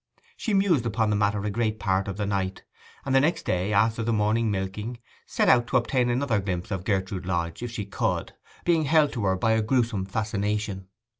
[0.35, 2.63] She mused upon the matter the greater part of the night;
[3.05, 6.85] and the next day, after the morning milking, set out to obtain another glimpse of
[6.85, 8.33] Gertrude Lodge if she could,
[8.65, 10.87] being held to her by a gruesome fascination.